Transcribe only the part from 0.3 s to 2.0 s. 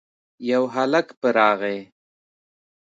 يو هلک په راغی.